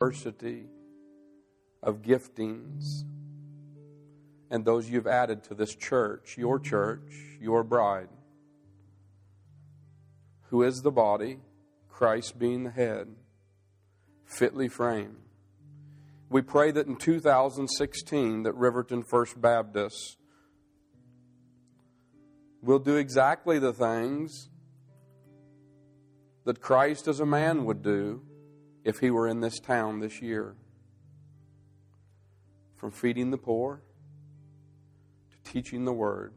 [0.00, 0.64] diversity
[1.82, 3.04] of giftings.
[4.50, 8.08] And those you've added to this church, your church, your bride,
[10.48, 11.38] who is the body,
[11.88, 13.08] Christ being the head,
[14.24, 15.16] fitly framed.
[16.30, 20.16] We pray that in 2016 that Riverton First Baptist
[22.62, 24.48] will do exactly the things
[26.44, 28.22] that Christ as a man would do
[28.84, 30.54] if he were in this town this year.
[32.76, 33.82] From feeding the poor
[35.30, 36.32] to teaching the word,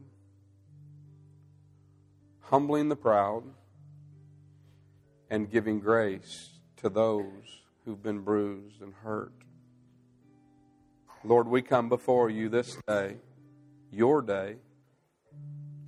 [2.40, 3.44] humbling the proud,
[5.30, 9.32] and giving grace to those who've been bruised and hurt.
[11.24, 13.16] Lord, we come before you this day,
[13.90, 14.56] your day,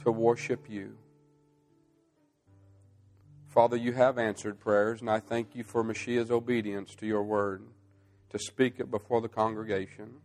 [0.02, 0.96] to worship you.
[3.56, 7.62] Father, you have answered prayers, and I thank you for Mashiach's obedience to your word,
[8.28, 10.16] to speak it before the congregation.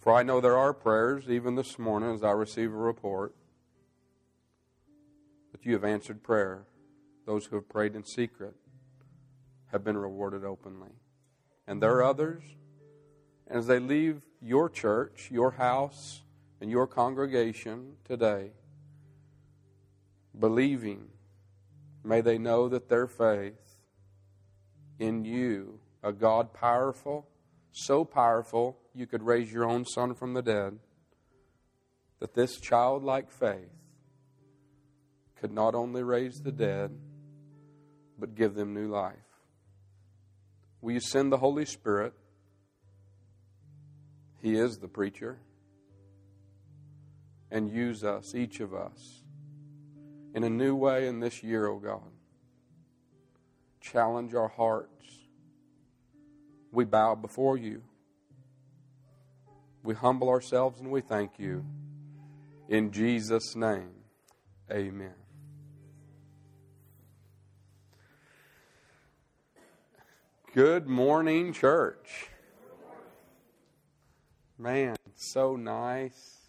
[0.00, 3.32] For I know there are prayers, even this morning as I receive a report,
[5.52, 6.64] that you have answered prayer.
[7.26, 8.56] Those who have prayed in secret
[9.66, 10.90] have been rewarded openly.
[11.64, 12.42] And there are others,
[13.46, 16.22] and as they leave your church, your house,
[16.60, 18.50] and your congregation today,
[20.36, 21.06] believing,
[22.04, 23.76] may they know that their faith
[24.98, 27.26] in you, a God powerful,
[27.72, 30.78] so powerful you could raise your own son from the dead,
[32.18, 33.70] that this childlike faith
[35.40, 36.90] could not only raise the dead,
[38.18, 39.16] but give them new life.
[40.82, 42.12] Will you send the Holy Spirit?
[44.42, 45.38] He is the preacher.
[47.50, 49.19] And use us, each of us,
[50.34, 52.12] in a new way in this year, O oh God.
[53.80, 55.04] Challenge our hearts.
[56.72, 57.82] We bow before you.
[59.82, 61.64] We humble ourselves and we thank you.
[62.68, 63.90] In Jesus' name,
[64.70, 65.14] amen.
[70.54, 72.28] Good morning, church.
[74.58, 76.39] Man, so nice.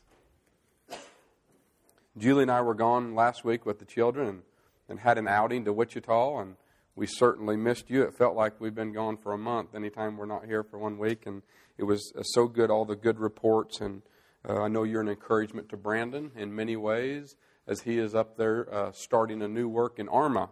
[2.18, 4.42] Julie and I were gone last week with the children and,
[4.90, 6.56] and had an outing to Wichita, and
[6.94, 8.04] we certainly missed you.
[8.04, 10.98] It felt like we've been gone for a month anytime we're not here for one
[10.98, 11.42] week, and
[11.78, 13.80] it was uh, so good, all the good reports.
[13.80, 14.02] And
[14.48, 18.36] uh, I know you're an encouragement to Brandon in many ways as he is up
[18.36, 20.50] there uh, starting a new work in Arma.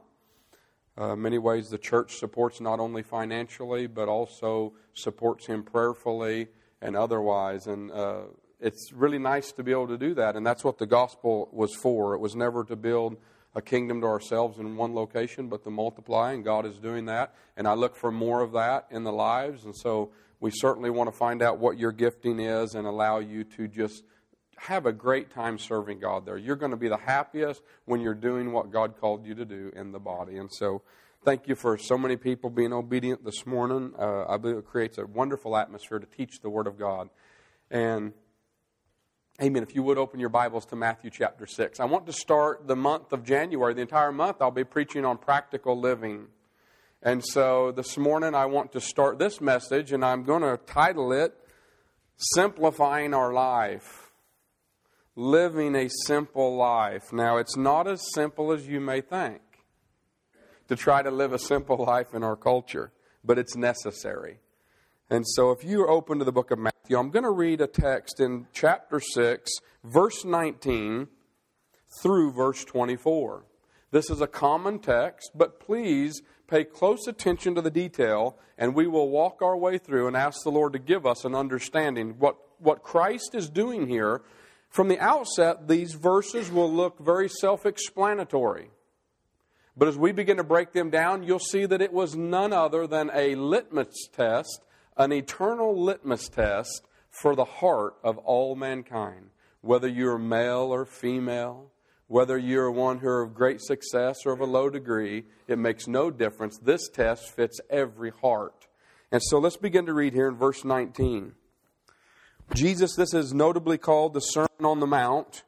[0.97, 6.47] Uh, many ways, the church supports not only financially, but also supports him prayerfully
[6.81, 7.67] and otherwise.
[7.67, 8.21] And uh,
[8.59, 10.35] it's really nice to be able to do that.
[10.35, 12.13] And that's what the gospel was for.
[12.13, 13.17] It was never to build
[13.55, 17.33] a kingdom to ourselves in one location, but to multiply, and God is doing that.
[17.57, 19.65] And I look for more of that in the lives.
[19.65, 23.43] And so we certainly want to find out what your gifting is and allow you
[23.43, 24.03] to just
[24.57, 26.37] have a great time serving God there.
[26.37, 29.71] You're going to be the happiest when you're doing what God called you to do
[29.75, 30.37] in the body.
[30.37, 30.81] And so
[31.23, 33.93] thank you for so many people being obedient this morning.
[33.97, 37.09] Uh, I believe it creates a wonderful atmosphere to teach the Word of God.
[37.71, 38.13] And
[39.41, 39.63] Amen.
[39.63, 41.79] If you would open your Bibles to Matthew chapter 6.
[41.79, 43.73] I want to start the month of January.
[43.73, 46.27] The entire month I'll be preaching on practical living.
[47.01, 51.13] And so this morning I want to start this message, and I'm going to title
[51.13, 51.33] it
[52.17, 54.11] Simplifying Our Life.
[55.15, 57.13] Living a Simple Life.
[57.13, 59.39] Now, it's not as simple as you may think
[60.67, 62.91] to try to live a simple life in our culture,
[63.23, 64.39] but it's necessary.
[65.11, 67.67] And so, if you're open to the book of Matthew, I'm going to read a
[67.67, 69.51] text in chapter 6,
[69.83, 71.07] verse 19
[72.03, 73.43] through verse 24.
[73.89, 78.85] This is a common text, but please pay close attention to the detail, and we
[78.85, 82.15] will walk our way through and ask the Lord to give us an understanding.
[82.19, 84.21] What, what Christ is doing here,
[84.69, 88.69] from the outset, these verses will look very self explanatory.
[89.75, 92.85] But as we begin to break them down, you'll see that it was none other
[92.85, 94.61] than a litmus test
[94.97, 99.29] an eternal litmus test for the heart of all mankind,
[99.61, 101.71] whether you're male or female,
[102.07, 105.87] whether you're one who are of great success or of a low degree, it makes
[105.87, 106.57] no difference.
[106.57, 108.67] This test fits every heart.
[109.11, 111.33] And so let's begin to read here in verse 19.
[112.53, 115.43] Jesus, this is notably called the Sermon on the Mount,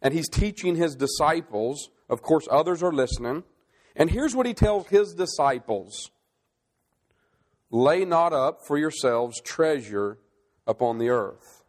[0.00, 1.90] and he's teaching his disciples.
[2.08, 3.42] Of course, others are listening.
[3.96, 6.10] And here's what he tells his disciples
[7.74, 10.20] Lay not up for yourselves treasure
[10.64, 11.64] upon the earth,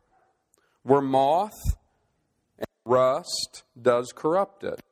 [0.83, 1.57] where moth
[2.59, 4.83] and rust does corrupt it,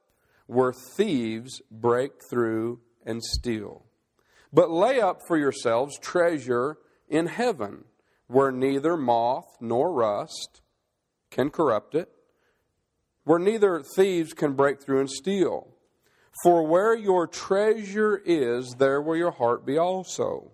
[0.47, 3.85] where thieves break through and steal.
[4.51, 7.83] But lay up for yourselves treasure in heaven,
[8.25, 10.61] where neither moth nor rust
[11.29, 12.09] can corrupt it,
[13.23, 15.75] where neither thieves can break through and steal.
[16.41, 20.52] For where your treasure is, there will your heart be also.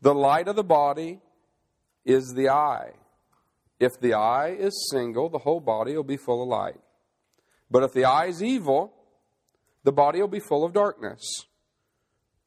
[0.00, 1.20] The light of the body
[2.04, 2.92] is the eye.
[3.80, 6.80] If the eye is single, the whole body will be full of light.
[7.70, 8.92] But if the eye is evil,
[9.84, 11.22] the body will be full of darkness.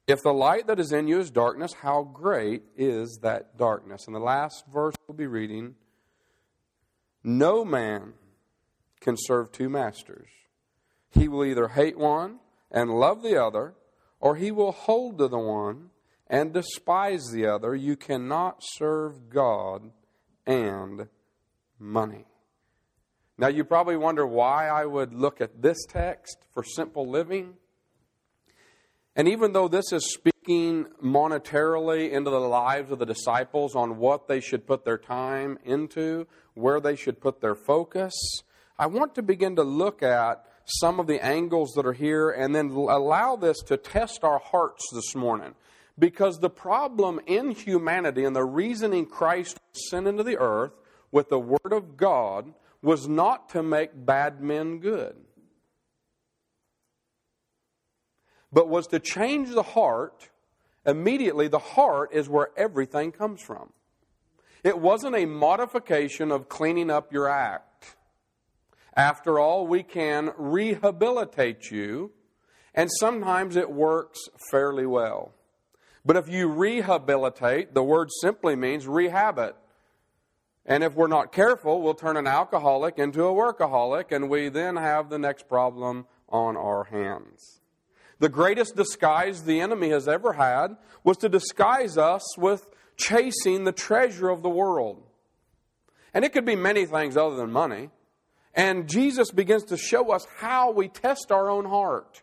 [0.08, 4.08] If the light that is in you is darkness, how great is that darkness?
[4.08, 5.76] And the last verse we'll be reading
[7.24, 8.14] No man
[9.00, 10.28] can serve two masters.
[11.10, 12.40] He will either hate one
[12.72, 13.76] and love the other,
[14.20, 15.92] or he will hold to the one
[16.32, 17.76] and despise the other.
[17.76, 19.92] You cannot serve God
[20.48, 21.10] and
[21.78, 22.26] money.
[23.38, 27.56] Now, you probably wonder why I would look at this text for simple living.
[29.16, 34.30] And even though this is speaking monetarily into the lives of the disciples on what
[34.30, 38.14] they should put their time into, where they should put their focus,
[38.80, 42.56] I want to begin to look at some of the angles that are here and
[42.56, 45.56] then allow this to test our hearts this morning.
[46.02, 50.72] Because the problem in humanity and the reasoning Christ sent into the earth
[51.12, 55.16] with the Word of God was not to make bad men good,
[58.52, 60.32] but was to change the heart.
[60.88, 63.72] Immediately, the heart is where everything comes from.
[64.64, 67.96] It wasn't a modification of cleaning up your act.
[68.96, 72.12] After all, we can rehabilitate you,
[72.74, 74.20] and sometimes it works
[74.50, 75.36] fairly well.
[76.06, 79.54] But if you rehabilitate, the word simply means rehabit.
[80.66, 84.76] And if we're not careful, we'll turn an alcoholic into a workaholic, and we then
[84.76, 87.62] have the next problem on our hands.
[88.20, 93.72] The greatest disguise the enemy has ever had was to disguise us with chasing the
[93.72, 95.04] treasure of the world.
[96.14, 97.90] And it could be many things other than money.
[98.54, 102.22] And Jesus begins to show us how we test our own heart.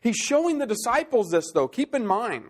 [0.00, 1.68] He's showing the disciples this, though.
[1.68, 2.44] Keep in mind,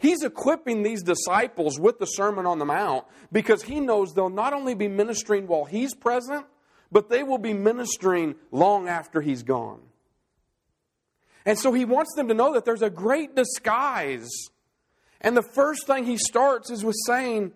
[0.00, 4.54] He's equipping these disciples with the Sermon on the Mount because he knows they'll not
[4.54, 6.46] only be ministering while he's present,
[6.90, 9.82] but they will be ministering long after he's gone.
[11.44, 14.30] And so he wants them to know that there's a great disguise.
[15.20, 17.52] And the first thing he starts is with saying,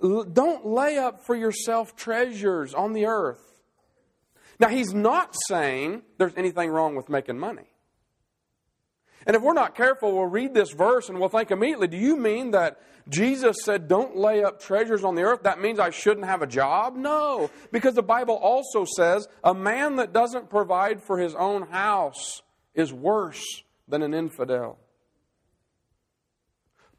[0.00, 3.42] Don't lay up for yourself treasures on the earth.
[4.58, 7.66] Now, he's not saying there's anything wrong with making money.
[9.26, 12.16] And if we're not careful, we'll read this verse and we'll think immediately, do you
[12.16, 15.42] mean that Jesus said, don't lay up treasures on the earth?
[15.42, 16.96] That means I shouldn't have a job?
[16.96, 22.42] No, because the Bible also says a man that doesn't provide for his own house
[22.74, 23.44] is worse
[23.88, 24.78] than an infidel.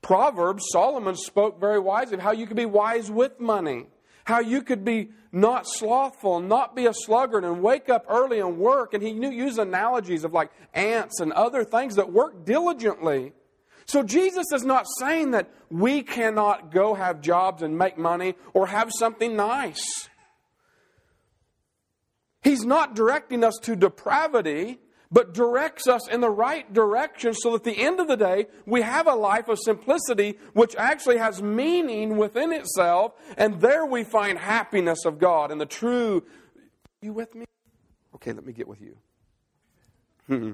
[0.02, 3.88] Proverbs, Solomon spoke very wisely of how you can be wise with money
[4.28, 8.58] how you could be not slothful, not be a sluggard, and wake up early and
[8.58, 8.94] work.
[8.94, 13.32] And he used analogies of like ants and other things that work diligently.
[13.86, 18.68] So Jesus is not saying that we cannot go have jobs and make money or
[18.68, 20.10] have something nice.
[22.44, 24.78] He's not directing us to depravity
[25.12, 28.48] but directs us in the right direction so that at the end of the day,
[28.66, 34.04] we have a life of simplicity which actually has meaning within itself, and there we
[34.04, 36.24] find happiness of God and the true.
[37.02, 37.46] You with me?
[38.16, 38.98] Okay, let me get with you.
[40.28, 40.52] Hmm.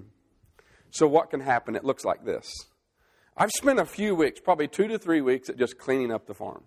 [0.92, 1.76] So, what can happen?
[1.76, 2.52] It looks like this.
[3.36, 6.36] I've spent a few weeks, probably two to three weeks, at just cleaning up the
[6.36, 6.66] farm.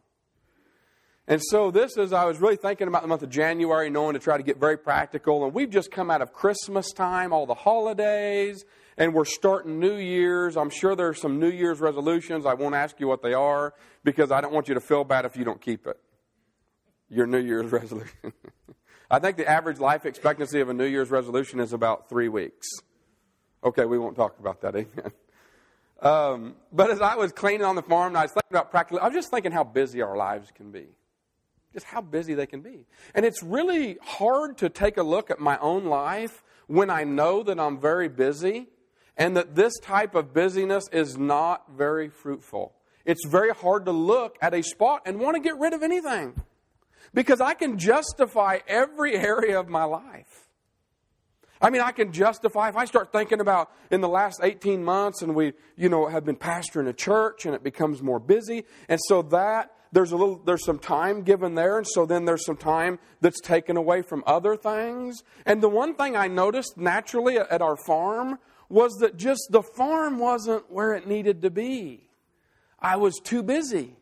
[1.28, 4.20] And so this is, I was really thinking about the month of January, knowing to
[4.20, 5.44] try to get very practical.
[5.44, 8.64] And we've just come out of Christmas time, all the holidays,
[8.96, 10.56] and we're starting New Year's.
[10.56, 12.46] I'm sure there's some New Year's resolutions.
[12.46, 15.24] I won't ask you what they are because I don't want you to feel bad
[15.24, 15.98] if you don't keep it.
[17.08, 18.32] Your New Year's resolution.
[19.10, 22.68] I think the average life expectancy of a New Year's resolution is about three weeks.
[23.64, 25.10] Okay, we won't talk about that again.
[26.02, 29.00] Um, but as I was cleaning on the farm, and I was thinking about practically,
[29.00, 30.88] I was just thinking how busy our lives can be
[31.72, 32.86] just how busy they can be.
[33.14, 37.42] And it's really hard to take a look at my own life when I know
[37.42, 38.68] that I'm very busy
[39.16, 42.74] and that this type of busyness is not very fruitful.
[43.04, 46.42] It's very hard to look at a spot and want to get rid of anything
[47.14, 50.46] because I can justify every area of my life.
[51.60, 55.22] I mean, I can justify if I start thinking about in the last 18 months
[55.22, 58.64] and we, you know, have been pastoring a church and it becomes more busy.
[58.88, 62.44] And so that there's a little there's some time given there and so then there's
[62.44, 67.38] some time that's taken away from other things and the one thing i noticed naturally
[67.38, 68.38] at our farm
[68.68, 72.06] was that just the farm wasn't where it needed to be
[72.78, 73.96] I was too busy.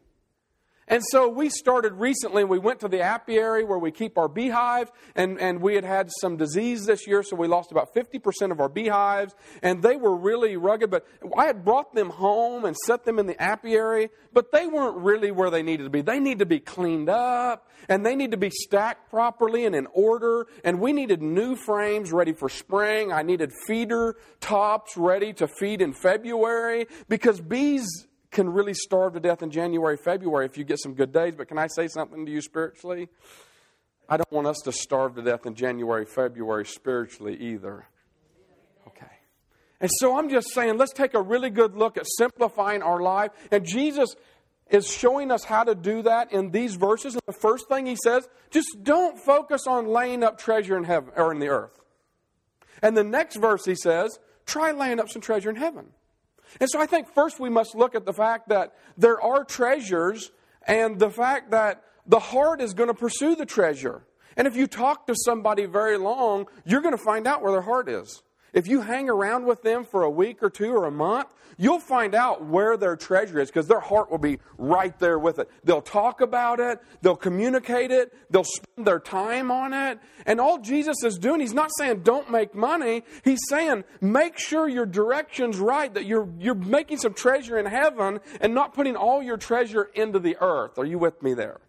[0.87, 4.91] And so we started recently, we went to the apiary where we keep our beehives,
[5.15, 8.61] and, and we had had some disease this year, so we lost about 50% of
[8.61, 10.91] our beehives, and they were really rugged.
[10.91, 14.99] But I had brought them home and set them in the apiary, but they weren't
[14.99, 16.03] really where they needed to be.
[16.03, 19.87] They need to be cleaned up, and they need to be stacked properly and in
[19.93, 23.11] order, and we needed new frames ready for spring.
[23.11, 29.21] I needed feeder tops ready to feed in February, because bees can really starve to
[29.21, 31.35] death in January, February if you get some good days.
[31.35, 33.09] But can I say something to you spiritually?
[34.09, 37.87] I don't want us to starve to death in January, February spiritually either.
[38.89, 39.07] Okay.
[39.81, 43.31] And so I'm just saying, let's take a really good look at simplifying our life.
[43.51, 44.15] And Jesus
[44.69, 47.15] is showing us how to do that in these verses.
[47.15, 51.13] And the first thing he says, just don't focus on laying up treasure in heaven
[51.17, 51.81] or in the earth.
[52.83, 55.87] And the next verse he says, try laying up some treasure in heaven.
[56.61, 60.31] And so I think first we must look at the fact that there are treasures
[60.67, 64.07] and the fact that the heart is going to pursue the treasure.
[64.37, 67.63] And if you talk to somebody very long, you're going to find out where their
[67.63, 68.23] heart is.
[68.55, 71.27] If you hang around with them for a week or two or a month,
[71.59, 75.41] you'll find out where their treasure is because their heart will be right there with
[75.41, 75.51] it.
[75.65, 79.99] They'll talk about it, they'll communicate it, they'll spend their time on it.
[80.25, 84.69] And all Jesus is doing, he's not saying don't make money, he's saying make sure
[84.69, 89.21] your direction's right, that you're, you're making some treasure in heaven and not putting all
[89.21, 90.79] your treasure into the earth.
[90.79, 91.61] Are you with me there?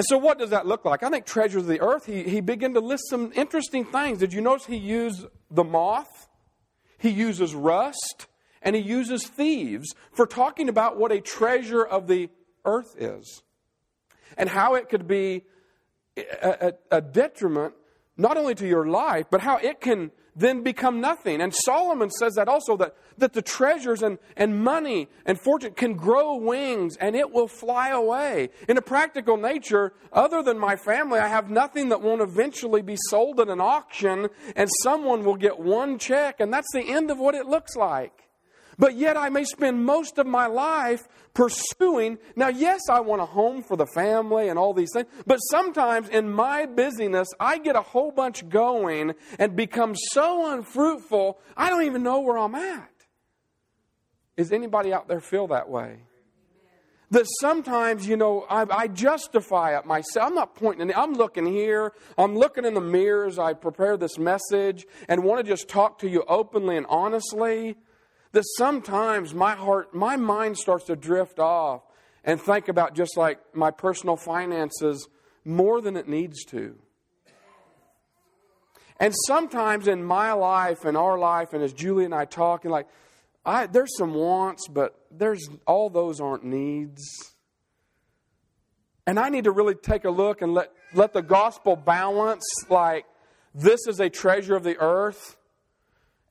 [0.00, 1.02] And so, what does that look like?
[1.02, 4.20] I think treasures of the earth, he, he began to list some interesting things.
[4.20, 6.26] Did you notice he used the moth?
[6.96, 8.26] He uses rust,
[8.62, 12.30] and he uses thieves for talking about what a treasure of the
[12.64, 13.42] earth is
[14.38, 15.44] and how it could be
[16.16, 16.22] a,
[16.90, 17.74] a, a detriment
[18.20, 21.40] not only to your life, but how it can then become nothing.
[21.40, 25.94] And Solomon says that also that, that the treasures and, and money and fortune can
[25.94, 28.50] grow wings and it will fly away.
[28.68, 32.96] In a practical nature, other than my family, I have nothing that won't eventually be
[33.08, 37.18] sold at an auction and someone will get one check, and that's the end of
[37.18, 38.29] what it looks like.
[38.80, 42.16] But yet I may spend most of my life pursuing.
[42.34, 46.08] Now, yes, I want a home for the family and all these things, but sometimes
[46.08, 51.84] in my busyness, I get a whole bunch going and become so unfruitful, I don't
[51.84, 52.90] even know where I'm at.
[54.38, 55.98] Is anybody out there feel that way?
[57.12, 60.28] that sometimes, you know, I, I, justify it myself.
[60.28, 64.86] I'm not pointing, I'm looking here, I'm looking in the mirrors, I prepare this message
[65.08, 67.76] and want to just talk to you openly and honestly
[68.32, 71.82] that sometimes my heart, my mind starts to drift off
[72.24, 75.08] and think about just like my personal finances
[75.44, 76.76] more than it needs to.
[78.98, 82.72] And sometimes in my life and our life, and as Julie and I talk, and
[82.72, 82.86] like,
[83.46, 87.02] I, there's some wants, but there's all those aren't needs.
[89.06, 93.06] And I need to really take a look and let, let the gospel balance like
[93.54, 95.38] this is a treasure of the earth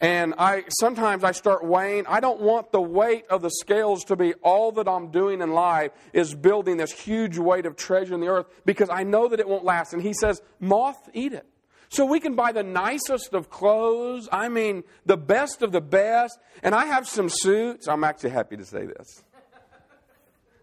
[0.02, 2.06] and I sometimes I start weighing.
[2.08, 5.52] I don't want the weight of the scales to be all that I'm doing in
[5.52, 9.40] life is building this huge weight of treasure in the earth because I know that
[9.40, 9.94] it won't last.
[9.94, 11.46] And he says, moth eat it.
[11.90, 16.38] So we can buy the nicest of clothes, I mean the best of the best,
[16.64, 17.88] and I have some suits.
[17.88, 19.24] I'm actually happy to say this.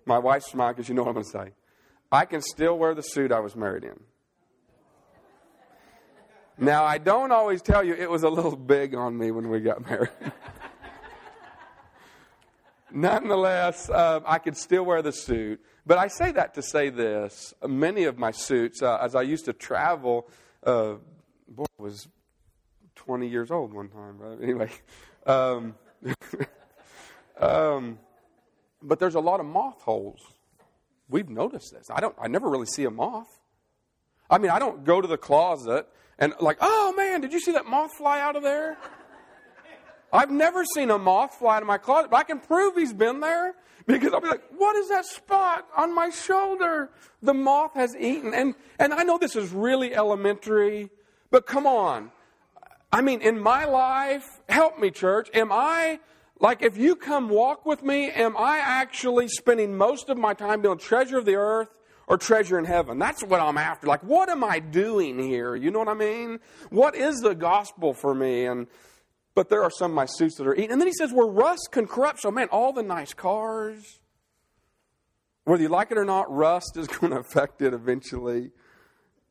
[0.06, 1.52] My wife's smiling because you know what I'm going to say.
[2.12, 3.98] I can still wear the suit I was married in.
[6.58, 9.60] Now, I don't always tell you it was a little big on me when we
[9.60, 10.08] got married.
[12.90, 15.60] Nonetheless, uh, I could still wear the suit.
[15.84, 17.52] But I say that to say this.
[17.66, 20.28] Many of my suits, uh, as I used to travel,
[20.64, 20.94] uh,
[21.46, 22.08] boy, I was
[22.94, 24.18] 20 years old one time.
[24.18, 24.38] Right?
[24.42, 24.70] Anyway.
[25.26, 25.74] Um,
[27.40, 27.98] um,
[28.80, 30.20] but there's a lot of moth holes.
[31.08, 31.90] We've noticed this.
[31.90, 32.14] I don't.
[32.16, 33.40] I never really see a moth.
[34.30, 37.52] I mean, I don't go to the closet and like, oh man, did you see
[37.52, 38.76] that moth fly out of there?
[40.12, 42.92] I've never seen a moth fly out of my closet, but I can prove he's
[42.92, 43.54] been there
[43.86, 46.90] because I'll be like, what is that spot on my shoulder?
[47.22, 48.32] The moth has eaten.
[48.34, 50.90] And, and I know this is really elementary,
[51.30, 52.10] but come on.
[52.92, 55.28] I mean, in my life, help me, church.
[55.34, 56.00] Am I,
[56.40, 60.62] like, if you come walk with me, am I actually spending most of my time
[60.62, 62.98] building treasure of the earth or treasure in heaven.
[62.98, 63.86] That's what I'm after.
[63.86, 65.56] Like, what am I doing here?
[65.56, 66.40] You know what I mean?
[66.70, 68.46] What is the gospel for me?
[68.46, 68.66] And
[69.34, 70.72] but there are some of my suits that are eaten.
[70.72, 72.20] And then he says, where rust can corrupt.
[72.20, 74.00] So, man, all the nice cars,
[75.44, 78.50] whether you like it or not, rust is going to affect it eventually.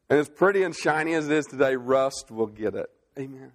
[0.07, 2.87] And as pretty and shiny as it is today, rust will get it.
[3.17, 3.53] Amen.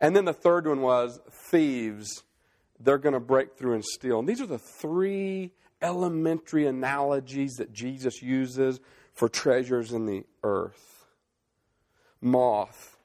[0.00, 1.18] And then the third one was
[1.50, 2.22] thieves
[2.80, 4.20] they're going to break through and steal.
[4.20, 8.80] And these are the three elementary analogies that Jesus uses
[9.12, 10.98] for treasures in the earth
[12.20, 12.96] moth,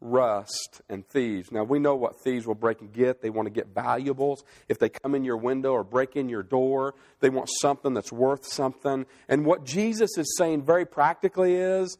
[0.00, 1.50] rust, and thieves.
[1.50, 3.20] Now, we know what thieves will break and get.
[3.20, 4.44] They want to get valuables.
[4.68, 8.12] If they come in your window or break in your door, they want something that's
[8.12, 9.06] worth something.
[9.28, 11.98] And what Jesus is saying very practically is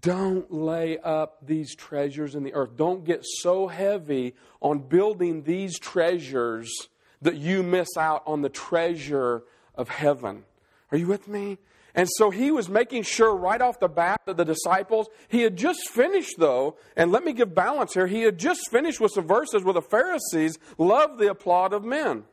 [0.00, 2.76] don't lay up these treasures in the earth.
[2.76, 6.88] Don't get so heavy on building these treasures
[7.22, 9.42] that you miss out on the treasure
[9.74, 10.44] of heaven.
[10.92, 11.58] Are you with me?
[11.94, 15.56] And so he was making sure right off the bat that the disciples, he had
[15.56, 19.26] just finished though, and let me give balance here, he had just finished with some
[19.26, 22.24] verses where the Pharisees love the applaud of men.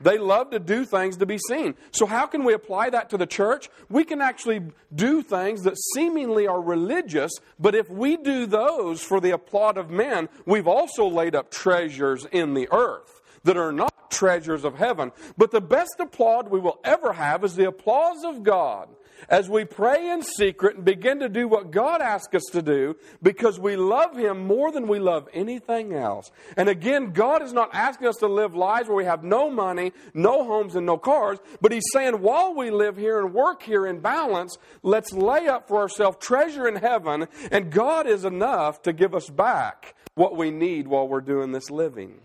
[0.00, 1.74] They love to do things to be seen.
[1.90, 3.68] So, how can we apply that to the church?
[3.90, 4.62] We can actually
[4.94, 9.90] do things that seemingly are religious, but if we do those for the applaud of
[9.90, 15.12] men, we've also laid up treasures in the earth that are not treasures of heaven.
[15.36, 18.88] But the best applaud we will ever have is the applause of God
[19.28, 22.96] as we pray in secret and begin to do what God asks us to do
[23.22, 26.30] because we love Him more than we love anything else.
[26.56, 29.92] And again, God is not asking us to live lives where we have no money,
[30.14, 33.86] no homes, and no cars, but He's saying while we live here and work here
[33.86, 38.92] in balance, let's lay up for ourselves treasure in heaven, and God is enough to
[38.92, 42.20] give us back what we need while we're doing this living.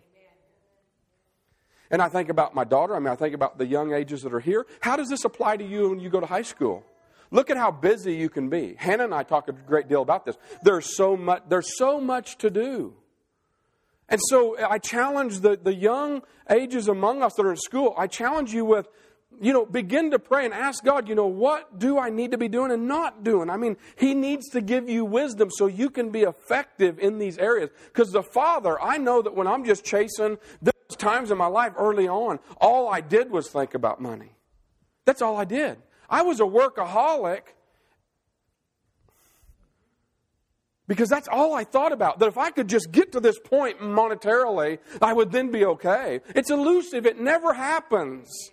[1.92, 2.96] And I think about my daughter.
[2.96, 4.66] I mean, I think about the young ages that are here.
[4.82, 6.84] How does this apply to you when you go to high school?
[7.32, 8.76] Look at how busy you can be.
[8.78, 10.38] Hannah and I talk a great deal about this.
[10.64, 12.94] There's so much, there's so much to do.
[14.08, 18.08] And so I challenge the, the young ages among us that are in school, I
[18.08, 18.88] challenge you with,
[19.42, 22.38] you know, begin to pray and ask God, you know, what do I need to
[22.38, 23.50] be doing and not doing?
[23.50, 27.38] I mean, He needs to give you wisdom so you can be effective in these
[27.40, 27.72] areas.
[27.88, 31.74] Because the Father, I know that when I'm just chasing, there's times in my life
[31.78, 34.32] early on, all I did was think about money.
[35.06, 35.78] That's all I did.
[36.10, 37.42] I was a workaholic
[40.88, 42.20] because that's all I thought about.
[42.20, 46.22] That if I could just get to this point monetarily, I would then be okay.
[46.36, 48.52] It's elusive, it never happens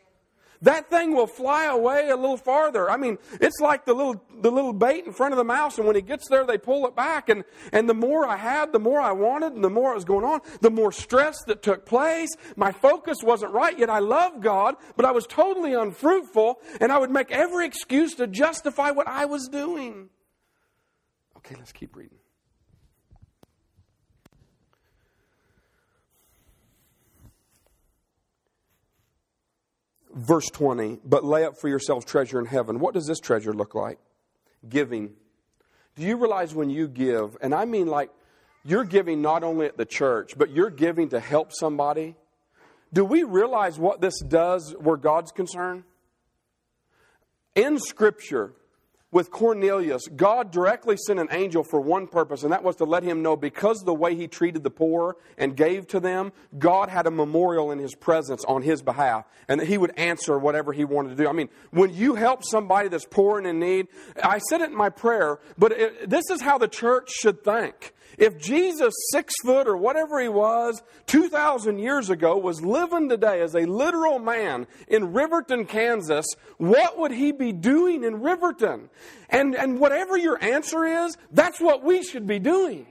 [0.62, 2.90] that thing will fly away a little farther.
[2.90, 5.86] I mean, it's like the little, the little bait in front of the mouse, and
[5.86, 7.28] when he gets there, they pull it back.
[7.28, 10.04] And, and the more I had, the more I wanted, and the more it was
[10.04, 12.30] going on, the more stress that took place.
[12.56, 16.98] My focus wasn't right, yet I love God, but I was totally unfruitful, and I
[16.98, 20.08] would make every excuse to justify what I was doing.
[21.38, 22.21] Okay, let's keep reading.
[30.14, 32.80] Verse 20, but lay up for yourselves treasure in heaven.
[32.80, 33.98] What does this treasure look like?
[34.68, 35.14] Giving.
[35.96, 38.10] Do you realize when you give, and I mean like
[38.64, 42.14] you're giving not only at the church, but you're giving to help somebody?
[42.92, 45.84] Do we realize what this does where God's concerned?
[47.54, 48.52] In Scripture,
[49.12, 53.02] with Cornelius, God directly sent an angel for one purpose, and that was to let
[53.02, 56.88] him know because of the way he treated the poor and gave to them, God
[56.88, 60.72] had a memorial in his presence on his behalf, and that he would answer whatever
[60.72, 61.28] he wanted to do.
[61.28, 63.88] I mean, when you help somebody that's poor and in need,
[64.24, 67.92] I said it in my prayer, but it, this is how the church should think.
[68.22, 73.56] If Jesus, six foot or whatever he was, 2,000 years ago, was living today as
[73.56, 78.90] a literal man in Riverton, Kansas, what would he be doing in Riverton?
[79.28, 82.86] And, and whatever your answer is, that's what we should be doing.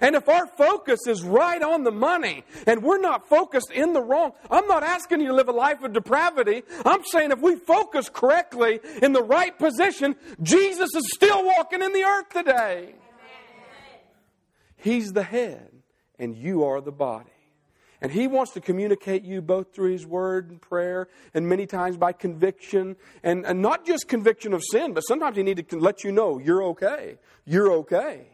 [0.00, 4.00] And if our focus is right on the money and we're not focused in the
[4.00, 6.62] wrong, I'm not asking you to live a life of depravity.
[6.86, 11.92] I'm saying if we focus correctly in the right position, Jesus is still walking in
[11.92, 12.94] the earth today.
[14.78, 15.70] He's the head,
[16.18, 17.30] and you are the body.
[18.00, 21.96] And He wants to communicate you both through His Word and prayer, and many times
[21.96, 26.04] by conviction, and, and not just conviction of sin, but sometimes He needs to let
[26.04, 27.18] you know you're okay.
[27.44, 28.28] You're okay.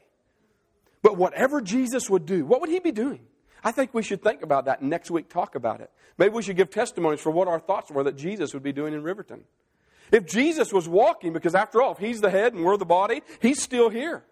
[1.02, 3.20] But whatever Jesus would do, what would He be doing?
[3.62, 5.90] I think we should think about that next week, talk about it.
[6.18, 8.92] Maybe we should give testimonies for what our thoughts were that Jesus would be doing
[8.92, 9.44] in Riverton.
[10.12, 13.22] If Jesus was walking, because after all, if He's the head and we're the body,
[13.40, 14.24] He's still here.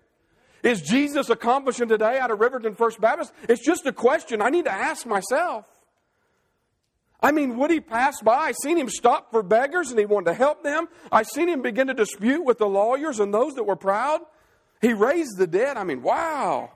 [0.63, 3.33] Is Jesus accomplishing today out of Riverton First Baptist?
[3.49, 5.65] It's just a question I need to ask myself.
[7.21, 8.35] I mean, would he pass by?
[8.35, 10.89] I seen him stop for beggars and he wanted to help them.
[11.11, 14.21] I seen him begin to dispute with the lawyers and those that were proud.
[14.81, 15.77] He raised the dead.
[15.77, 16.73] I mean, wow.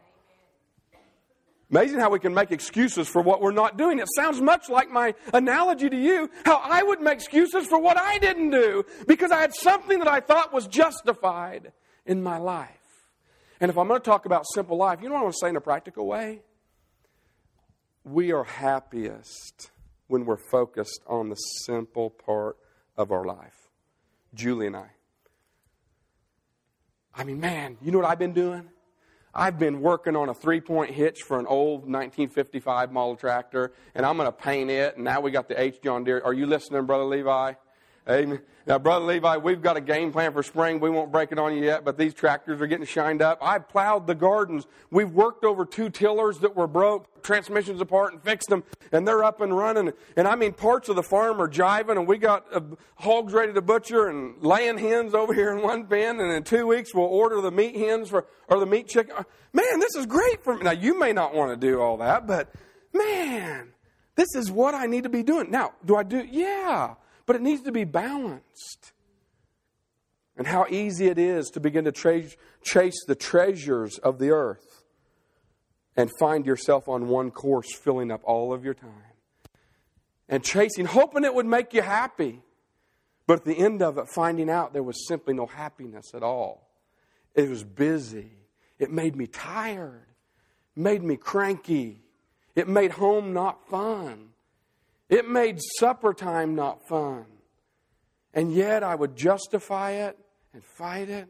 [1.69, 3.99] Amazing how we can make excuses for what we're not doing.
[3.99, 7.99] It sounds much like my analogy to you, how I would make excuses for what
[7.99, 11.73] I didn't do because I had something that I thought was justified
[12.05, 12.86] in my life.
[13.61, 15.39] And if I'm going to talk about simple life, you know what I want to
[15.39, 16.43] say in a practical way?
[18.07, 19.71] we are happiest
[20.07, 22.57] when we're focused on the simple part
[22.97, 23.69] of our life.
[24.33, 24.91] Julie and I.
[27.15, 28.69] I mean, man, you know what I've been doing?
[29.35, 34.07] I've been working on a three point hitch for an old 1955 model tractor, and
[34.07, 34.95] I'm going to paint it.
[34.97, 35.83] And now we got the H.
[35.83, 36.23] John Deere.
[36.25, 37.55] Are you listening, Brother Levi?
[38.09, 38.41] Amen.
[38.69, 40.79] Now, Brother Levi, we've got a game plan for spring.
[40.79, 43.39] We won't break it on you yet, but these tractors are getting shined up.
[43.41, 44.67] I plowed the gardens.
[44.93, 49.25] We've worked over two tillers that were broke, transmissions apart, and fixed them, and they're
[49.25, 49.93] up and running.
[50.17, 52.61] And I mean, parts of the farm are jiving, and we got uh,
[52.97, 56.69] hogs ready to butcher and laying hens over here in one pen, and in two
[56.69, 59.17] weeks we'll order the meat hens for, or the meat chicken.
[59.53, 60.63] Man, this is great for me.
[60.63, 62.53] Now, you may not want to do all that, but
[62.93, 63.73] man,
[64.15, 65.51] this is what I need to be doing.
[65.51, 66.25] Now, do I do?
[66.25, 66.95] Yeah
[67.27, 68.93] but it needs to be balanced.
[70.37, 72.23] And how easy it is to begin to tra-
[72.63, 74.85] chase the treasures of the earth
[75.97, 79.17] and find yourself on one course, filling up all of your time
[80.29, 82.43] and chasing, hoping it would make you happy.
[83.27, 86.69] But at the end of it, finding out there was simply no happiness at all.
[87.35, 88.31] It was busy.
[88.79, 90.07] It made me tired,
[90.75, 92.03] made me cranky.
[92.55, 94.31] It made home not fun.
[95.09, 97.27] It made supper time not fun.
[98.35, 100.19] And yet I would justify it
[100.53, 101.29] and fight it.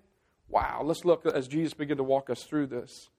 [0.49, 3.11] Wow, let's look as Jesus began to walk us through this.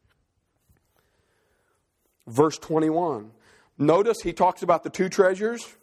[2.26, 3.32] Verse 21.
[3.78, 5.76] Notice he talks about the two treasures.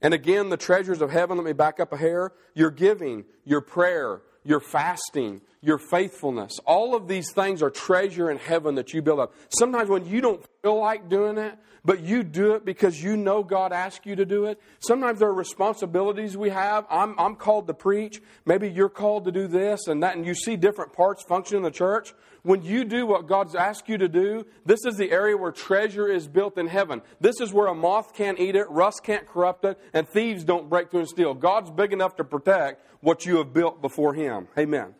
[0.00, 2.32] And again, the treasures of heaven, let me back up a hair.
[2.54, 6.58] Your giving, your prayer, your fasting, your faithfulness.
[6.66, 9.32] All of these things are treasure in heaven that you build up.
[9.48, 13.42] Sometimes when you don't feel like doing it, but you do it because you know
[13.42, 14.60] God asked you to do it.
[14.80, 16.86] Sometimes there are responsibilities we have.
[16.90, 18.22] I'm, I'm called to preach.
[18.44, 21.62] Maybe you're called to do this and that, and you see different parts function in
[21.62, 22.14] the church.
[22.42, 26.08] When you do what God's asked you to do, this is the area where treasure
[26.08, 27.02] is built in heaven.
[27.20, 30.68] This is where a moth can't eat it, rust can't corrupt it, and thieves don't
[30.68, 31.34] break through and steal.
[31.34, 34.48] God's big enough to protect what you have built before Him.
[34.58, 34.94] Amen.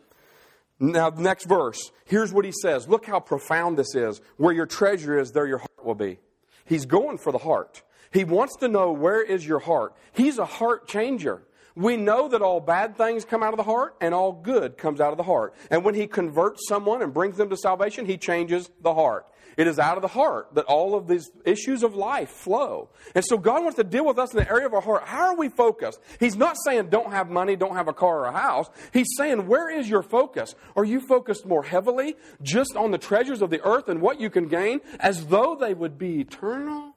[0.79, 1.91] Now, next verse.
[2.05, 2.87] Here's what he says.
[2.87, 4.21] Look how profound this is.
[4.37, 6.19] Where your treasure is, there your heart will be.
[6.65, 7.83] He's going for the heart.
[8.11, 9.95] He wants to know where is your heart.
[10.13, 11.43] He's a heart changer.
[11.75, 15.01] We know that all bad things come out of the heart and all good comes
[15.01, 15.55] out of the heart.
[15.71, 19.25] And when he converts someone and brings them to salvation, he changes the heart.
[19.57, 22.89] It is out of the heart that all of these issues of life flow.
[23.15, 25.03] And so God wants to deal with us in the area of our heart.
[25.05, 25.99] How are we focused?
[26.19, 28.67] He's not saying don't have money, don't have a car or a house.
[28.91, 30.55] He's saying where is your focus?
[30.75, 34.29] Are you focused more heavily just on the treasures of the earth and what you
[34.29, 36.93] can gain as though they would be eternal?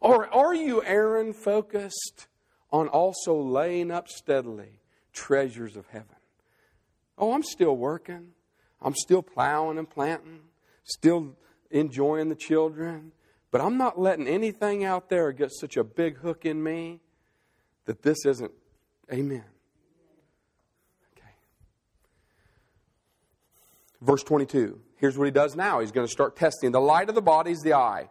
[0.00, 2.26] Or are you, Aaron, focused
[2.70, 4.80] on also laying up steadily
[5.12, 6.16] treasures of heaven?
[7.16, 8.32] Oh, I'm still working.
[8.84, 10.40] I'm still plowing and planting,
[10.84, 11.36] still
[11.74, 13.12] enjoying the children,
[13.50, 17.00] but I'm not letting anything out there get such a big hook in me
[17.84, 18.52] that this isn't.
[19.12, 19.44] Amen.
[21.16, 21.28] Okay.
[24.00, 24.80] Verse 22.
[24.96, 25.80] Here's what he does now.
[25.80, 26.72] He's going to start testing.
[26.72, 28.08] The light of the body is the eye.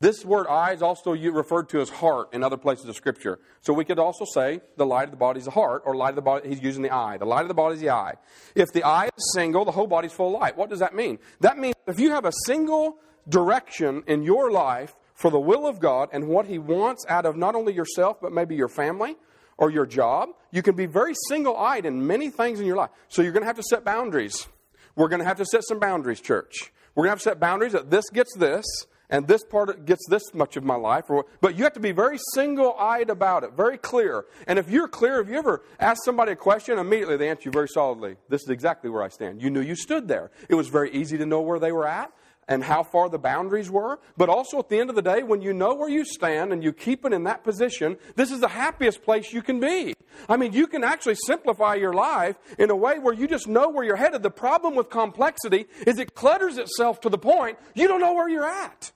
[0.00, 3.40] This word eye is also referred to as heart in other places of Scripture.
[3.62, 6.10] So we could also say the light of the body is the heart, or light
[6.10, 7.16] of the body, he's using the eye.
[7.16, 8.14] The light of the body is the eye.
[8.54, 10.56] If the eye is single, the whole body is full of light.
[10.56, 11.18] What does that mean?
[11.40, 12.98] That means if you have a single
[13.28, 17.36] direction in your life for the will of God and what He wants out of
[17.36, 19.16] not only yourself, but maybe your family
[19.56, 22.90] or your job, you can be very single eyed in many things in your life.
[23.08, 24.46] So you're going to have to set boundaries.
[24.94, 26.72] We're going to have to set some boundaries, church.
[26.94, 28.64] We're going to have to set boundaries that this gets this
[29.10, 31.06] and this part gets this much of my life.
[31.40, 34.26] But you have to be very single eyed about it, very clear.
[34.46, 37.52] And if you're clear, if you ever ask somebody a question, immediately they answer you
[37.52, 38.16] very solidly.
[38.28, 39.42] This is exactly where I stand.
[39.42, 40.30] You knew you stood there.
[40.48, 42.12] It was very easy to know where they were at
[42.48, 44.00] and how far the boundaries were.
[44.16, 46.64] But also at the end of the day, when you know where you stand and
[46.64, 49.94] you keep it in that position, this is the happiest place you can be.
[50.28, 53.68] I mean, you can actually simplify your life in a way where you just know
[53.68, 54.22] where you're headed.
[54.22, 58.28] The problem with complexity is it clutters itself to the point you don't know where
[58.28, 58.92] you're at.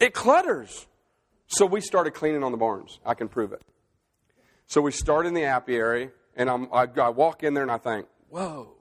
[0.00, 0.86] It clutters.
[1.46, 2.98] So we started cleaning on the barns.
[3.04, 3.62] I can prove it.
[4.66, 8.06] So we start in the apiary, and I, I walk in there and I think,
[8.28, 8.74] whoa.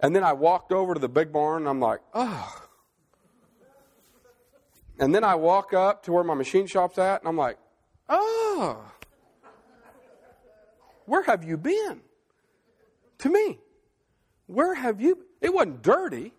[0.00, 2.62] And then I walked over to the big barn and I'm like, oh.
[4.98, 7.58] And then I walk up to where my machine shop's at and I'm like,
[8.08, 8.82] oh.
[11.04, 12.00] Where have you been?
[13.18, 13.58] To me,
[14.46, 15.18] where have you?
[15.40, 16.32] It wasn't dirty.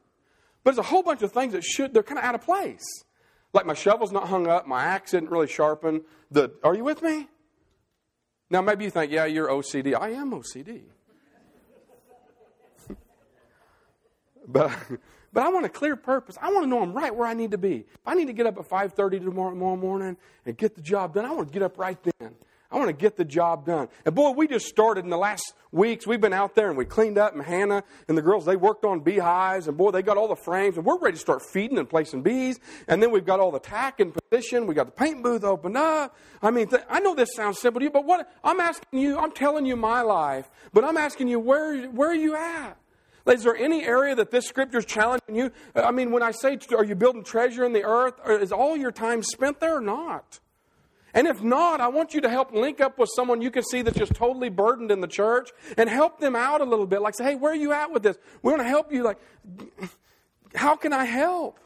[0.64, 2.84] But it's a whole bunch of things that should, they're kind of out of place.
[3.54, 6.02] Like my shovel's not hung up, my axe isn't really sharpened.
[6.32, 7.28] The, are you with me?
[8.50, 10.00] Now, maybe you think, yeah, you're OCD.
[10.00, 10.82] I am OCD.
[14.48, 14.72] but,
[15.32, 16.38] but I want a clear purpose.
[16.42, 17.86] I want to know I'm right where I need to be.
[17.94, 21.14] If I need to get up at 5.30 tomorrow, tomorrow morning and get the job
[21.14, 22.36] done, I want to get up right then.
[22.72, 23.88] I want to get the job done.
[24.06, 26.06] And boy, we just started in the last weeks.
[26.06, 28.86] We've been out there and we cleaned up, and Hannah and the girls, they worked
[28.86, 31.80] on beehives, and boy, they got all the frames, and we're ready to start feeding
[31.80, 32.60] and placing bees.
[32.88, 34.68] And then we've got all the tack in position.
[34.68, 36.16] We got the paint booth opened up.
[36.44, 39.18] I mean, th- I know this sounds simple to you, but what I'm asking you,
[39.18, 42.78] I'm telling you my life, but I'm asking you, where, where are you at?
[43.28, 45.52] Is there any area that this scripture is challenging you?
[45.76, 48.92] I mean, when I say, are you building treasure in the earth, is all your
[48.92, 50.40] time spent there or not?
[51.14, 53.82] And if not, I want you to help link up with someone you can see
[53.82, 57.02] that's just totally burdened in the church and help them out a little bit.
[57.02, 58.18] Like say, hey, where are you at with this?
[58.42, 59.04] We want to help you.
[59.04, 59.20] Like,
[60.56, 61.60] how can I help?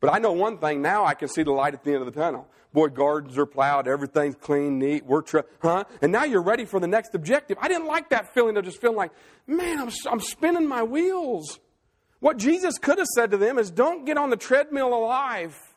[0.00, 2.06] But I know one thing now I can see the light at the end of
[2.06, 2.48] the tunnel.
[2.72, 5.84] Boy, gardens are plowed, everything's clean, neat, we're, tra- huh?
[6.00, 7.58] And now you're ready for the next objective.
[7.60, 9.10] I didn't like that feeling of just feeling like,
[9.46, 11.58] man, I'm, I'm spinning my wheels.
[12.20, 15.69] What Jesus could have said to them is, don't get on the treadmill of life.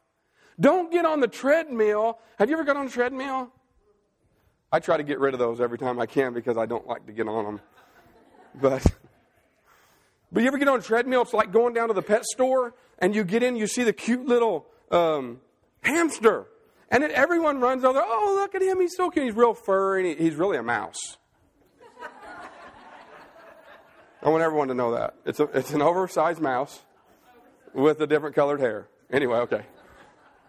[0.60, 2.20] Don't get on the treadmill.
[2.38, 3.52] Have you ever got on a treadmill?
[4.72, 7.06] I try to get rid of those every time I can because I don't like
[7.06, 7.62] to get on them.
[8.60, 8.86] But,
[10.32, 11.22] but you ever get on a treadmill?
[11.22, 13.94] It's like going down to the pet store and you get in, you see the
[13.94, 15.42] cute little um,
[15.82, 16.46] hamster.
[16.89, 19.26] And then everyone runs over, oh, look at him, he's so cute.
[19.26, 21.18] He's real furry, he's really a mouse.
[24.22, 25.16] I want everyone to know that.
[25.26, 26.82] It's, a, it's an oversized mouse
[27.74, 28.88] with a different colored hair.
[29.12, 29.66] Anyway, okay.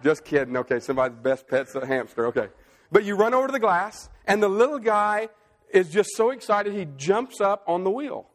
[0.04, 0.54] Just kidding.
[0.58, 2.26] Okay, somebody's best pet's a hamster.
[2.26, 2.48] Okay.
[2.92, 5.30] But you run over to the glass, and the little guy
[5.70, 8.26] is just so excited he jumps up on the wheel.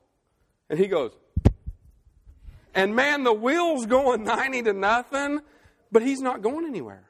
[0.68, 1.12] And he goes,
[2.74, 5.42] and man, the wheel's going 90 to nothing,
[5.92, 7.04] but he's not going anywhere.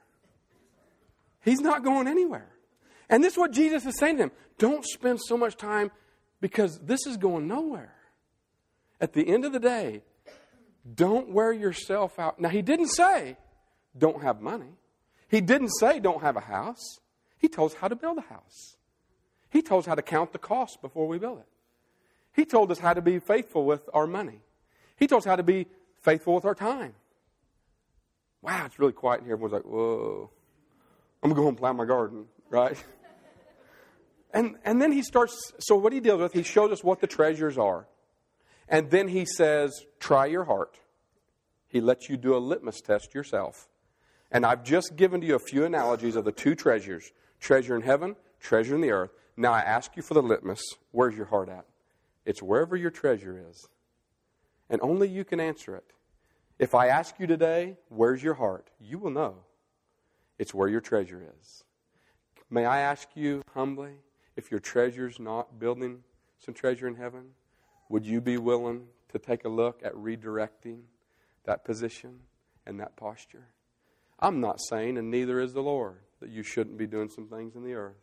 [1.44, 2.50] He's not going anywhere.
[3.10, 4.32] And this is what Jesus is saying to him.
[4.58, 5.90] Don't spend so much time
[6.42, 7.96] because this is going nowhere.
[9.00, 10.04] At the end of the day,
[10.96, 12.42] don't wear yourself out.
[12.42, 13.38] Now, he didn't say,
[13.98, 14.78] don't have money.
[15.28, 17.00] He didn't say don't have a house.
[17.38, 18.78] He told us how to build a house.
[19.50, 21.48] He told us how to count the cost before we build it.
[22.34, 24.42] He told us how to be faithful with our money.
[24.96, 25.68] He told us how to be
[26.02, 26.94] faithful with our time.
[28.42, 29.34] Wow, it's really quiet in here.
[29.34, 30.30] Everyone's like, whoa.
[31.22, 32.82] I'm going to go home and plant my garden, right?
[34.34, 37.08] and, and then he starts, so what he deals with, he shows us what the
[37.08, 37.88] treasures are.
[38.70, 40.80] And then he says, try your heart.
[41.68, 43.68] He lets you do a litmus test yourself.
[44.32, 47.82] And I've just given to you a few analogies of the two treasures treasure in
[47.82, 49.12] heaven, treasure in the earth.
[49.38, 50.62] Now I ask you for the litmus
[50.92, 51.66] where's your heart at?
[52.26, 53.68] It's wherever your treasure is.
[54.70, 55.86] And only you can answer it.
[56.60, 58.70] If I ask you today, where's your heart?
[58.80, 59.36] You will know
[60.38, 61.64] it's where your treasure is.
[62.50, 63.94] May I ask you humbly
[64.36, 66.04] if your treasure's not building
[66.40, 67.32] some treasure in heaven?
[67.90, 70.82] Would you be willing to take a look at redirecting
[71.46, 72.20] that position
[72.66, 73.48] and that posture?
[74.20, 77.56] I'm not saying, and neither is the Lord, that you shouldn't be doing some things
[77.56, 77.96] in the earth.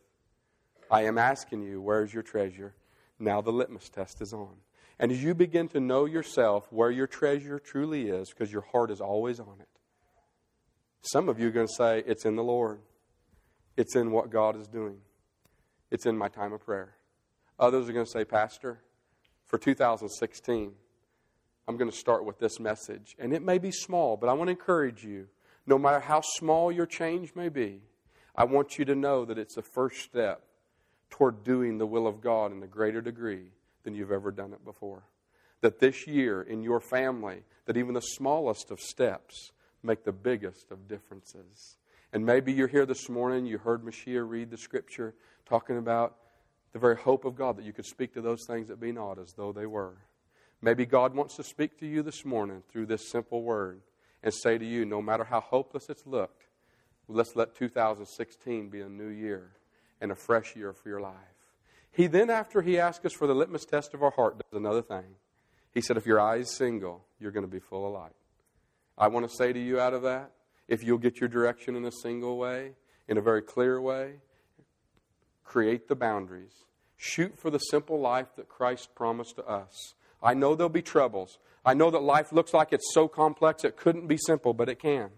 [0.91, 2.75] I am asking you, where's your treasure?
[3.19, 4.57] Now the litmus test is on.
[4.99, 8.91] And as you begin to know yourself where your treasure truly is, because your heart
[8.91, 9.69] is always on it,
[11.03, 12.81] some of you are going to say, It's in the Lord.
[13.77, 14.99] It's in what God is doing.
[15.91, 16.97] It's in my time of prayer.
[17.59, 18.81] Others are going to say, Pastor,
[19.47, 20.73] for 2016,
[21.69, 23.15] I'm going to start with this message.
[23.19, 25.29] And it may be small, but I want to encourage you
[25.67, 27.81] no matter how small your change may be,
[28.35, 30.43] I want you to know that it's a first step
[31.11, 33.51] toward doing the will of God in a greater degree
[33.83, 35.05] than you've ever done it before.
[35.63, 39.53] That this year in your family, that even the smallest of steps
[39.83, 41.77] make the biggest of differences.
[42.13, 45.15] And maybe you're here this morning, you heard Mashiach read the scripture
[45.47, 46.17] talking about
[46.73, 49.19] the very hope of God that you could speak to those things that be not
[49.19, 49.97] as though they were.
[50.61, 53.81] Maybe God wants to speak to you this morning through this simple word
[54.27, 56.47] and say to you, no matter how hopeless it's looked,
[57.07, 59.53] let's let 2016 be a new year
[60.01, 61.15] and a fresh year for your life.
[61.93, 64.83] He then, after he asked us for the litmus test of our heart, does another
[64.83, 65.05] thing.
[65.73, 68.17] He said, if your eye is single, you're going to be full of light.
[68.99, 70.33] I want to say to you out of that,
[70.67, 72.73] if you'll get your direction in a single way,
[73.07, 74.15] in a very clear way,
[75.45, 76.65] create the boundaries.
[76.97, 79.95] Shoot for the simple life that Christ promised to us.
[80.21, 81.39] I know there'll be troubles.
[81.67, 84.79] I know that life looks like it's so complex it couldn't be simple, but it
[84.79, 85.11] can.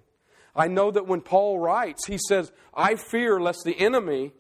[0.57, 4.33] I know that when Paul writes, he says, I fear lest the enemy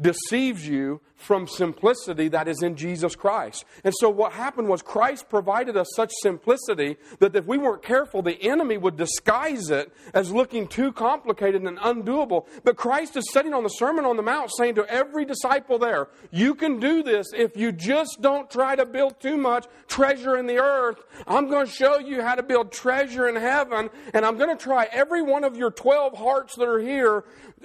[0.00, 3.64] deceives you from simplicity that is in Jesus Christ.
[3.84, 8.22] And so what happened was Christ provided us such simplicity that if we weren't careful,
[8.22, 12.46] the enemy would disguise it as looking too complicated and undoable.
[12.64, 16.08] But Christ is sitting on the Sermon on the Mount saying to every disciple there,
[16.32, 20.46] you can do this if you just don't try to build too much treasure in
[20.46, 21.02] the earth.
[21.26, 24.60] I'm going to show you how to build treasure in heaven, and I'm going to
[24.60, 27.24] try every one of your 12 hearts that are here.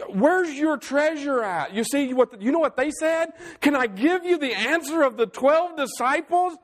[0.10, 1.74] Where's your treasure at?
[1.74, 3.34] You see what you know what they said?
[3.62, 6.58] Can I give you the answer of the 12 disciples?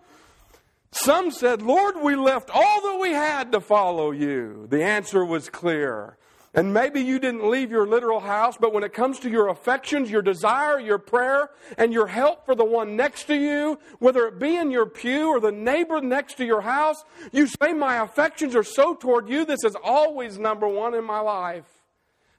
[0.91, 4.67] Some said, Lord, we left all that we had to follow you.
[4.69, 6.17] The answer was clear.
[6.55, 10.11] And maybe you didn't leave your literal house, but when it comes to your affections,
[10.11, 14.37] your desire, your prayer, and your help for the one next to you, whether it
[14.37, 18.55] be in your pew or the neighbor next to your house, you say, My affections
[18.55, 21.65] are so toward you, this is always number one in my life.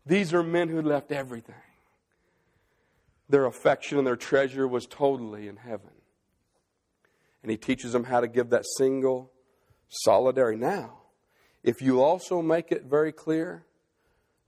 [0.07, 1.55] These are men who left everything.
[3.29, 5.91] Their affection and their treasure was totally in heaven.
[7.43, 9.31] And he teaches them how to give that single
[9.89, 10.59] solidarity.
[10.59, 10.99] Now,
[11.63, 13.65] if you also make it very clear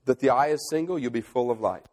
[0.05, 1.85] that the eye is single, you'll be full of light.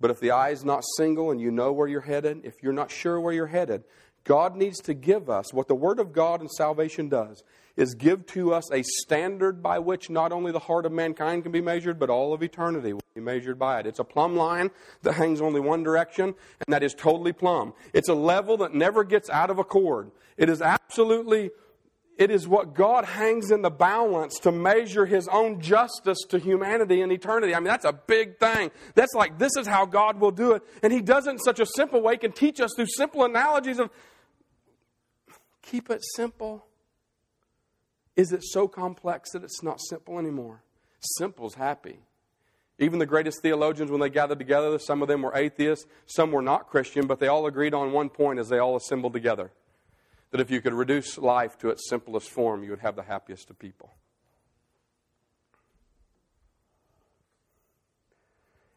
[0.00, 2.72] But if the eye is not single and you know where you're headed, if you're
[2.72, 3.84] not sure where you're headed,
[4.24, 7.42] God needs to give us what the Word of God and salvation does
[7.76, 11.52] is give to us a standard by which not only the heart of mankind can
[11.52, 13.86] be measured, but all of eternity will be measured by it.
[13.86, 14.70] It's a plumb line
[15.02, 17.72] that hangs only one direction, and that is totally plumb.
[17.92, 20.10] It's a level that never gets out of accord.
[20.36, 21.50] It is absolutely,
[22.18, 27.00] it is what God hangs in the balance to measure His own justice to humanity
[27.00, 27.54] and eternity.
[27.54, 28.70] I mean, that's a big thing.
[28.94, 30.62] That's like, this is how God will do it.
[30.82, 33.24] And He does it in such a simple way, He can teach us through simple
[33.24, 33.90] analogies of
[35.62, 36.66] keep it simple
[38.16, 40.62] is it so complex that it's not simple anymore?
[41.00, 42.00] Simple's happy.
[42.78, 46.42] Even the greatest theologians, when they gathered together, some of them were atheists, some were
[46.42, 49.50] not Christian, but they all agreed on one point as they all assembled together
[50.30, 53.50] that if you could reduce life to its simplest form, you would have the happiest
[53.50, 53.90] of people.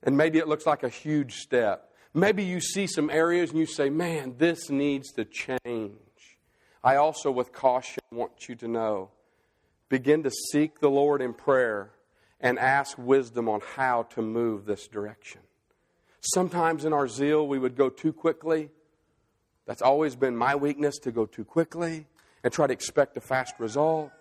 [0.04, 1.92] And maybe it looks like a huge step.
[2.14, 5.98] Maybe you see some areas and you say, man, this needs to change.
[6.84, 9.10] I also, with caution, want you to know
[9.90, 11.92] begin to seek the Lord in prayer
[12.40, 15.42] and ask wisdom on how to move this direction.
[16.22, 18.70] Sometimes in our zeal, we would go too quickly.
[19.66, 22.08] That's always been my weakness to go too quickly
[22.44, 24.12] and try to expect a fast result.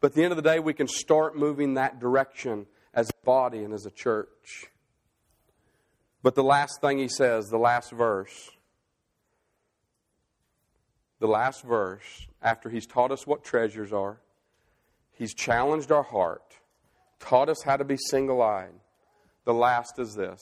[0.00, 3.24] But at the end of the day, we can start moving that direction as a
[3.24, 4.66] body and as a church.
[6.22, 8.50] But the last thing he says, the last verse,
[11.20, 14.20] the last verse, after he's taught us what treasures are,
[15.14, 16.58] He's challenged our heart,
[17.20, 18.74] taught us how to be single eyed.
[19.44, 20.40] The last is this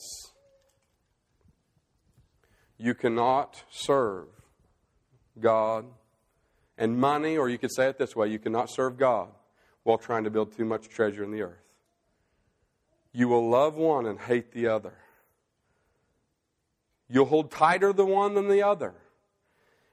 [2.77, 4.27] you cannot serve
[5.39, 5.85] God
[6.77, 9.29] and money, or you could say it this way you cannot serve God
[9.83, 11.63] while trying to build too much treasure in the earth.
[13.11, 14.93] You will love one and hate the other.
[17.07, 18.95] You'll hold tighter the one than the other.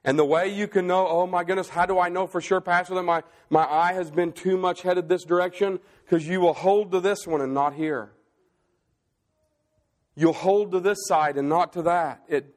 [0.04, 2.60] And the way you can know, oh my goodness, how do I know for sure,
[2.60, 5.78] Pastor, that my, my eye has been too much headed this direction?
[6.04, 8.10] Because you will hold to this one and not here.
[10.16, 12.22] You'll hold to this side and not to that.
[12.28, 12.54] It,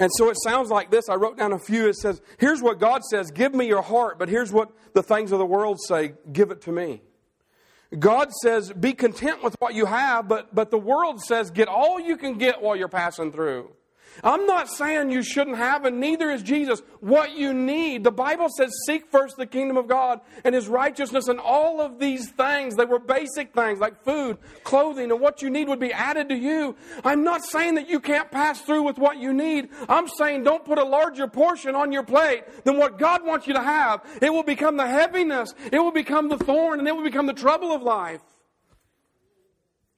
[0.00, 1.08] and so it sounds like this.
[1.08, 1.86] I wrote down a few.
[1.86, 5.30] It says, here's what God says give me your heart, but here's what the things
[5.30, 7.02] of the world say give it to me.
[7.98, 11.98] God says, be content with what you have, but, but the world says, get all
[11.98, 13.70] you can get while you're passing through.
[14.22, 18.04] I'm not saying you shouldn't have, and neither is Jesus, what you need.
[18.04, 21.98] The Bible says, seek first the kingdom of God and his righteousness, and all of
[21.98, 25.92] these things, they were basic things like food, clothing, and what you need would be
[25.92, 26.76] added to you.
[27.04, 29.68] I'm not saying that you can't pass through with what you need.
[29.88, 33.54] I'm saying don't put a larger portion on your plate than what God wants you
[33.54, 34.02] to have.
[34.20, 37.32] It will become the heaviness, it will become the thorn, and it will become the
[37.32, 38.20] trouble of life.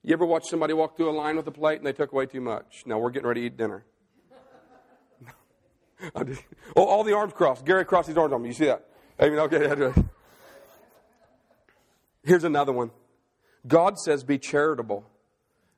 [0.04, 2.26] You ever watch somebody walk through a line with a plate and they took away
[2.26, 2.82] too much?
[2.87, 3.85] Now we're getting ready to eat dinner.
[6.76, 7.64] oh, all the arms crossed.
[7.64, 8.48] Gary crossed his arms on me.
[8.48, 8.86] You see that?
[9.20, 9.92] Okay.
[12.24, 12.90] Here's another one.
[13.66, 15.04] God says, be charitable.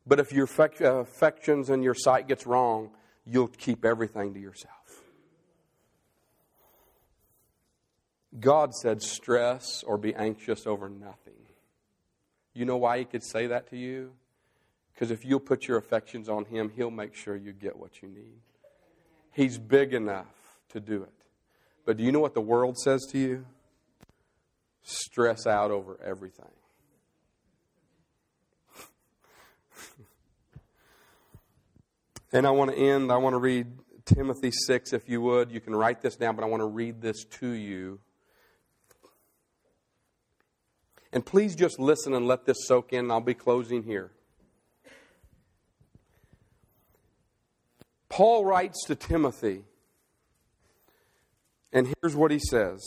[0.06, 2.90] But if your uh, affections and your sight gets wrong,
[3.24, 4.72] you'll keep everything to yourself.
[8.38, 11.34] God said, stress or be anxious over nothing.
[12.52, 14.12] You know why He could say that to you?
[14.92, 18.08] Because if you'll put your affections on Him, He'll make sure you get what you
[18.08, 18.40] need.
[19.34, 20.26] He's big enough
[20.70, 21.12] to do it.
[21.84, 23.44] But do you know what the world says to you?
[24.82, 26.50] Stress out over everything.
[32.32, 33.68] And I want to end, I want to read
[34.04, 35.52] Timothy 6, if you would.
[35.52, 38.00] You can write this down, but I want to read this to you.
[41.12, 43.08] And please just listen and let this soak in.
[43.12, 44.10] I'll be closing here.
[48.14, 49.64] Paul writes to Timothy,
[51.72, 52.80] and here's what he says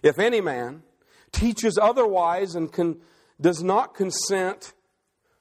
[0.00, 0.84] If any man
[1.32, 3.00] teaches otherwise and can,
[3.40, 4.74] does not consent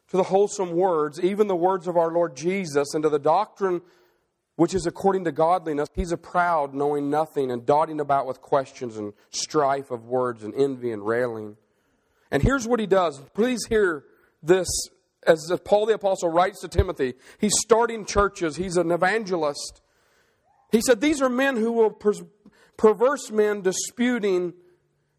[0.09, 3.81] to the wholesome words, even the words of our Lord Jesus, and to the doctrine
[4.55, 8.97] which is according to godliness, he's a proud, knowing nothing, and dotting about with questions
[8.97, 11.55] and strife of words and envy and railing.
[12.31, 13.21] And here's what he does.
[13.35, 14.05] Please hear
[14.41, 14.67] this
[15.27, 17.13] as Paul the Apostle writes to Timothy.
[17.39, 19.81] He's starting churches, he's an evangelist.
[20.71, 22.13] He said, These are men who will, per-
[22.77, 24.53] perverse men disputing.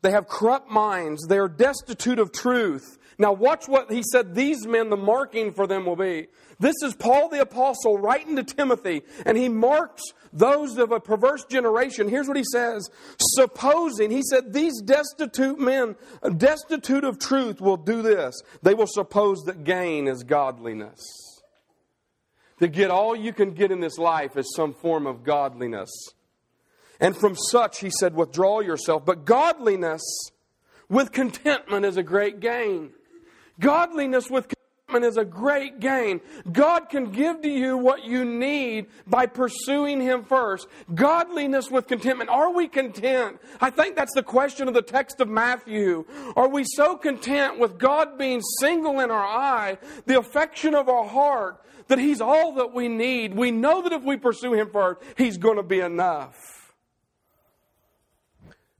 [0.00, 1.26] They have corrupt minds.
[1.28, 2.98] They are destitute of truth.
[3.18, 6.28] Now, watch what he said these men, the marking for them will be.
[6.58, 10.02] This is Paul the Apostle writing to Timothy, and he marks
[10.32, 12.08] those of a perverse generation.
[12.08, 12.88] Here's what he says
[13.18, 15.96] Supposing, he said, these destitute men,
[16.36, 18.40] destitute of truth, will do this.
[18.62, 21.00] They will suppose that gain is godliness.
[22.60, 25.90] To get all you can get in this life is some form of godliness.
[27.00, 29.04] And from such, he said, withdraw yourself.
[29.04, 30.02] But godliness
[30.88, 32.92] with contentment is a great gain.
[33.60, 36.20] Godliness with contentment is a great gain.
[36.50, 40.66] God can give to you what you need by pursuing Him first.
[40.94, 42.30] Godliness with contentment.
[42.30, 43.38] Are we content?
[43.60, 46.04] I think that's the question of the text of Matthew.
[46.36, 51.04] Are we so content with God being single in our eye, the affection of our
[51.04, 53.34] heart, that He's all that we need?
[53.34, 56.61] We know that if we pursue Him first, He's going to be enough.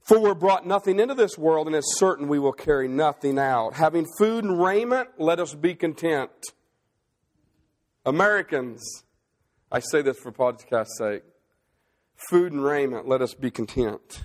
[0.03, 3.75] For we're brought nothing into this world, and it's certain we will carry nothing out.
[3.75, 6.31] Having food and raiment, let us be content.
[8.05, 9.03] Americans,
[9.71, 11.23] I say this for podcast's sake
[12.29, 14.23] food and raiment, let us be content.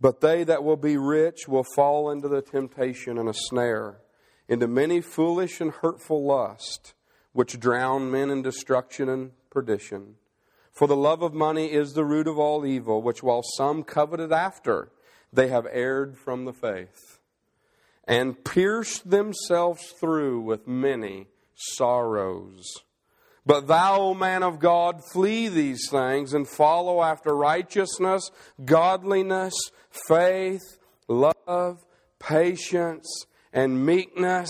[0.00, 4.00] But they that will be rich will fall into the temptation and a snare,
[4.48, 6.94] into many foolish and hurtful lusts,
[7.32, 10.16] which drown men in destruction and perdition.
[10.80, 14.32] For the love of money is the root of all evil, which while some coveted
[14.32, 14.90] after,
[15.30, 17.20] they have erred from the faith,
[18.04, 22.64] and pierced themselves through with many sorrows.
[23.44, 28.30] But thou, O man of God, flee these things and follow after righteousness,
[28.64, 29.52] godliness,
[30.08, 30.78] faith,
[31.08, 31.84] love,
[32.18, 34.48] patience, and meekness.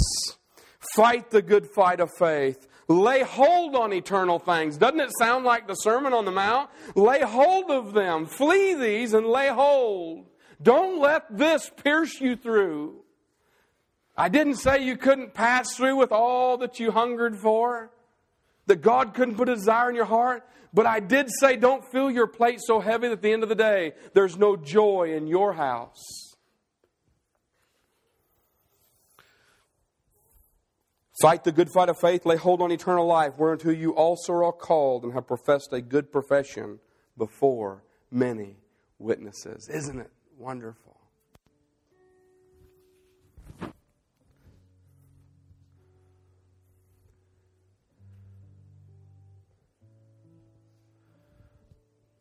[0.94, 2.68] Fight the good fight of faith.
[2.90, 4.76] Lay hold on eternal things.
[4.76, 6.70] Doesn't it sound like the Sermon on the Mount?
[6.96, 8.26] Lay hold of them.
[8.26, 10.26] Flee these and lay hold.
[10.60, 12.96] Don't let this pierce you through.
[14.16, 17.92] I didn't say you couldn't pass through with all that you hungered for,
[18.66, 22.10] that God couldn't put a desire in your heart, but I did say don't fill
[22.10, 25.28] your plate so heavy that at the end of the day there's no joy in
[25.28, 26.29] your house.
[31.20, 34.52] Fight the good fight of faith, lay hold on eternal life, whereunto you also are
[34.52, 36.78] called and have professed a good profession
[37.18, 38.56] before many
[38.98, 39.68] witnesses.
[39.68, 40.96] Isn't it wonderful?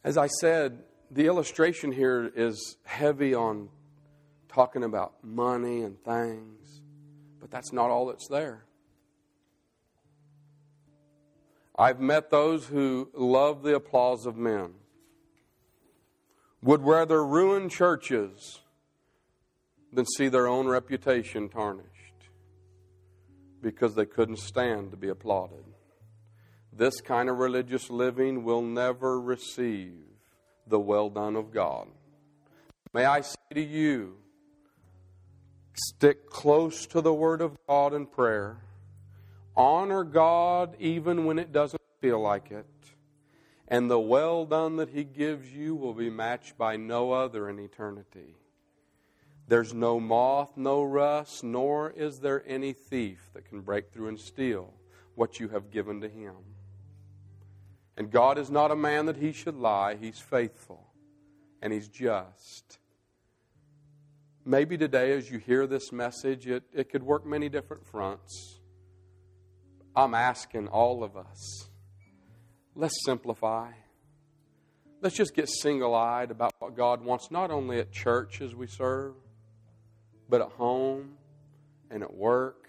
[0.03, 3.69] As I said, the illustration here is heavy on
[4.49, 6.81] talking about money and things,
[7.39, 8.65] but that's not all that's there.
[11.79, 14.71] I've met those who love the applause of men,
[16.61, 18.59] would rather ruin churches
[19.93, 21.87] than see their own reputation tarnished
[23.61, 25.63] because they couldn't stand to be applauded.
[26.73, 30.03] This kind of religious living will never receive
[30.67, 31.87] the well done of God.
[32.93, 34.17] May I say to you,
[35.73, 38.57] stick close to the Word of God in prayer
[39.55, 42.65] Honor God even when it doesn't feel like it.
[43.67, 47.59] And the well done that He gives you will be matched by no other in
[47.59, 48.35] eternity.
[49.47, 54.19] There's no moth, no rust, nor is there any thief that can break through and
[54.19, 54.73] steal
[55.15, 56.35] what you have given to Him.
[57.97, 60.87] And God is not a man that He should lie, He's faithful
[61.61, 62.77] and He's just.
[64.45, 68.58] Maybe today, as you hear this message, it, it could work many different fronts.
[69.95, 71.69] I'm asking all of us
[72.75, 73.71] let's simplify.
[75.01, 78.67] Let's just get single eyed about what God wants, not only at church as we
[78.67, 79.15] serve,
[80.29, 81.17] but at home
[81.89, 82.67] and at work.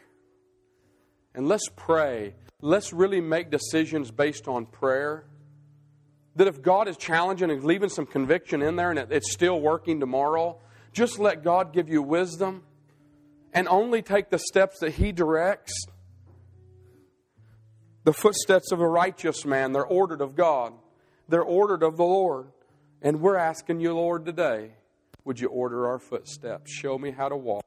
[1.34, 2.34] And let's pray.
[2.60, 5.24] Let's really make decisions based on prayer.
[6.36, 10.00] That if God is challenging and leaving some conviction in there and it's still working
[10.00, 10.58] tomorrow,
[10.92, 12.62] just let God give you wisdom
[13.52, 15.72] and only take the steps that He directs.
[18.04, 20.72] The footsteps of a righteous man, they're ordered of God,
[21.28, 22.48] they're ordered of the Lord.
[23.02, 24.72] And we're asking you, Lord, today,
[25.24, 26.70] would you order our footsteps?
[26.70, 27.64] Show me how to walk.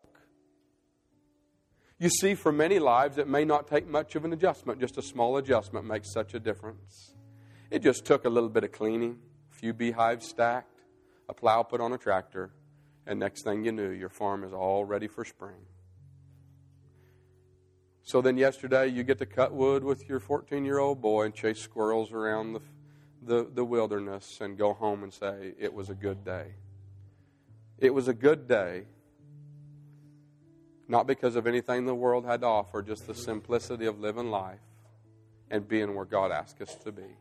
[2.00, 4.80] You see, for many lives, it may not take much of an adjustment.
[4.80, 7.14] Just a small adjustment makes such a difference.
[7.72, 9.18] It just took a little bit of cleaning,
[9.52, 10.82] a few beehives stacked,
[11.30, 12.52] a plow put on a tractor,
[13.08, 15.66] and next thing you knew, your farm is all ready for spring.
[18.04, 21.34] So then, yesterday, you get to cut wood with your 14 year old boy and
[21.34, 22.62] chase squirrels around the,
[23.22, 26.56] the, the wilderness and go home and say, It was a good day.
[27.80, 28.84] It was a good day
[30.88, 34.60] not because of anything the world had to offer, just the simplicity of living life
[35.50, 37.18] and being where God asked us to be.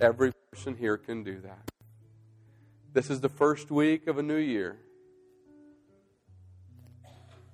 [0.00, 1.70] Every person here can do that.
[2.92, 4.78] This is the first week of a new year.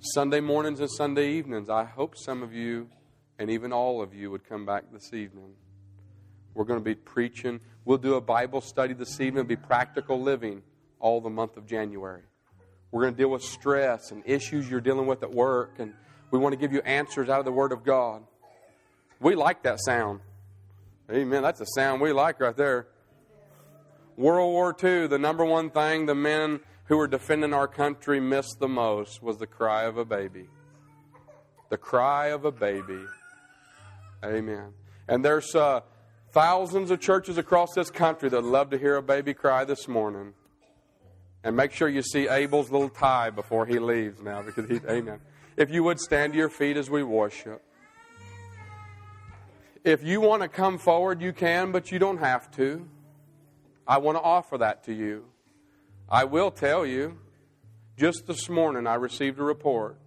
[0.00, 2.88] Sunday mornings and Sunday evenings, I hope some of you
[3.36, 5.54] and even all of you would come back this evening.
[6.54, 7.58] We're going to be preaching.
[7.84, 9.40] We'll do a Bible study this evening.
[9.40, 10.62] It'll be practical living
[11.00, 12.22] all the month of January.
[12.92, 15.92] We're going to deal with stress and issues you're dealing with at work, and
[16.30, 18.22] we want to give you answers out of the Word of God.
[19.18, 20.20] We like that sound.
[21.10, 21.42] Amen.
[21.42, 22.86] That's a sound we like right there.
[24.16, 28.58] World War II, the number one thing the men who were defending our country missed
[28.58, 30.48] the most was the cry of a baby.
[31.68, 33.04] The cry of a baby.
[34.24, 34.72] Amen.
[35.06, 35.82] And there's uh,
[36.32, 40.32] thousands of churches across this country that love to hear a baby cry this morning.
[41.44, 45.20] And make sure you see Abel's little tie before he leaves now, because he, amen.
[45.56, 47.62] If you would stand to your feet as we worship.
[49.84, 52.88] If you want to come forward, you can, but you don't have to.
[53.86, 55.24] I want to offer that to you.
[56.10, 57.18] I will tell you,
[57.98, 59.98] just this morning I received a report,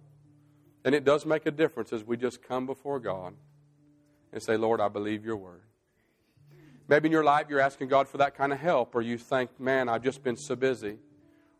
[0.84, 3.34] and it does make a difference as we just come before God
[4.32, 5.62] and say, Lord, I believe your word.
[6.88, 9.60] Maybe in your life you're asking God for that kind of help, or you think,
[9.60, 10.98] man, I've just been so busy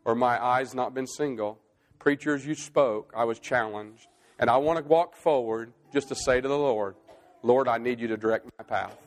[0.05, 1.59] or my eyes not been single.
[1.99, 3.13] Preachers, you spoke.
[3.15, 4.07] I was challenged.
[4.39, 6.95] And I want to walk forward just to say to the Lord,
[7.43, 8.97] Lord, I need you to direct my path.